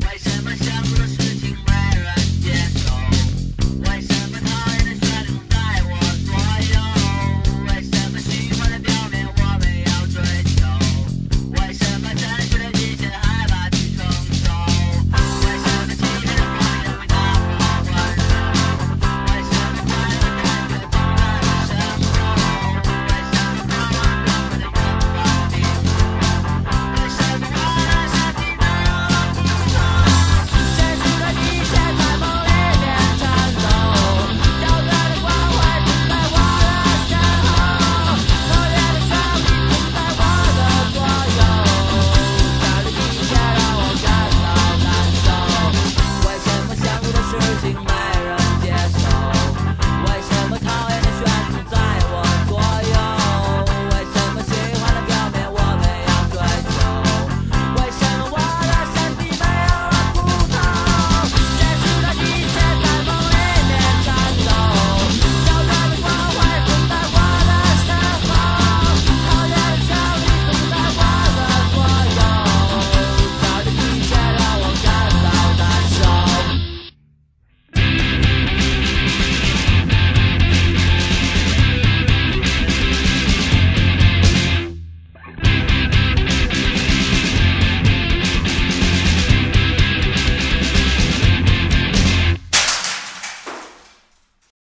Paisama 0.00 0.54